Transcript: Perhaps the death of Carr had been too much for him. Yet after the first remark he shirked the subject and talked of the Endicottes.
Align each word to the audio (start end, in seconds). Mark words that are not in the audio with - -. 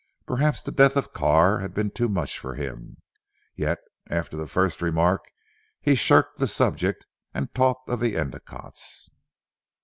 Perhaps 0.25 0.63
the 0.63 0.71
death 0.71 0.97
of 0.97 1.13
Carr 1.13 1.59
had 1.59 1.75
been 1.75 1.91
too 1.91 2.09
much 2.09 2.39
for 2.39 2.55
him. 2.55 2.97
Yet 3.55 3.77
after 4.09 4.35
the 4.35 4.47
first 4.47 4.81
remark 4.81 5.31
he 5.79 5.93
shirked 5.93 6.39
the 6.39 6.47
subject 6.47 7.05
and 7.35 7.53
talked 7.53 7.87
of 7.87 7.99
the 7.99 8.15
Endicottes. 8.15 9.11